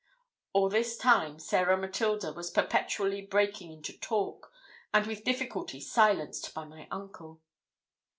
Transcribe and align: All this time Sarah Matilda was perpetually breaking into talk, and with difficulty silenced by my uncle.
All 0.53 0.67
this 0.67 0.97
time 0.97 1.37
Sarah 1.37 1.77
Matilda 1.77 2.33
was 2.33 2.49
perpetually 2.49 3.21
breaking 3.21 3.71
into 3.71 3.95
talk, 3.95 4.51
and 4.91 5.05
with 5.05 5.23
difficulty 5.23 5.79
silenced 5.79 6.55
by 6.55 6.65
my 6.65 6.87
uncle. 6.89 7.39